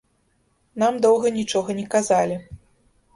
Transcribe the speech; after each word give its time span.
Нам 0.83 0.95
доўга 1.05 1.31
нічога 1.35 1.75
не 1.81 1.83
казалі. 1.93 2.39